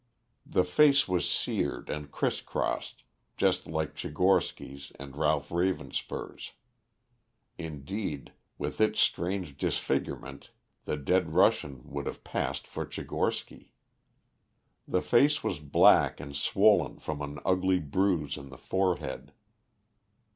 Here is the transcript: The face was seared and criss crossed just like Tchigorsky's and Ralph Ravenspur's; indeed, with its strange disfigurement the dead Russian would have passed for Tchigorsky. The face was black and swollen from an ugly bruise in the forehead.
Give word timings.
The 0.47 0.63
face 0.63 1.07
was 1.07 1.29
seared 1.29 1.87
and 1.87 2.11
criss 2.11 2.41
crossed 2.41 3.03
just 3.37 3.67
like 3.67 3.93
Tchigorsky's 3.93 4.91
and 4.97 5.15
Ralph 5.15 5.49
Ravenspur's; 5.49 6.53
indeed, 7.59 8.33
with 8.57 8.81
its 8.81 8.99
strange 8.99 9.55
disfigurement 9.59 10.49
the 10.85 10.97
dead 10.97 11.35
Russian 11.35 11.87
would 11.87 12.07
have 12.07 12.23
passed 12.23 12.65
for 12.65 12.83
Tchigorsky. 12.83 13.73
The 14.87 15.03
face 15.03 15.43
was 15.43 15.59
black 15.59 16.19
and 16.19 16.35
swollen 16.35 16.97
from 16.97 17.21
an 17.21 17.37
ugly 17.45 17.77
bruise 17.77 18.37
in 18.37 18.49
the 18.49 18.57
forehead. 18.57 19.33